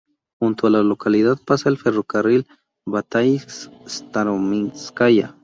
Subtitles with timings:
[0.39, 2.47] Junto a la localidad pasa el ferrocarril
[2.87, 5.35] Bataisk-Starominskaya.